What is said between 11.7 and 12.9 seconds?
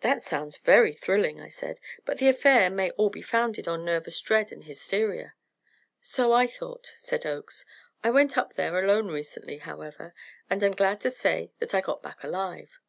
I got back alive."